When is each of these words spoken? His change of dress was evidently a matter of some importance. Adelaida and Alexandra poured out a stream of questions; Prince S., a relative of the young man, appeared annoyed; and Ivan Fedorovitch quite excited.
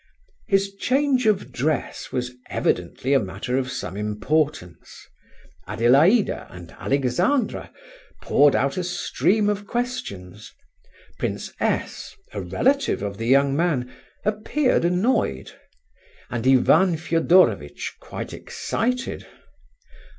His 0.47 0.73
change 0.73 1.27
of 1.27 1.51
dress 1.51 2.11
was 2.11 2.31
evidently 2.49 3.13
a 3.13 3.19
matter 3.19 3.55
of 3.59 3.69
some 3.71 3.95
importance. 3.95 5.05
Adelaida 5.67 6.47
and 6.49 6.71
Alexandra 6.71 7.71
poured 8.19 8.55
out 8.55 8.77
a 8.77 8.83
stream 8.83 9.47
of 9.47 9.67
questions; 9.67 10.51
Prince 11.19 11.53
S., 11.59 12.15
a 12.33 12.41
relative 12.41 13.03
of 13.03 13.19
the 13.19 13.27
young 13.27 13.55
man, 13.55 13.93
appeared 14.25 14.85
annoyed; 14.85 15.51
and 16.31 16.47
Ivan 16.47 16.97
Fedorovitch 16.97 17.93
quite 18.01 18.33
excited. 18.33 19.27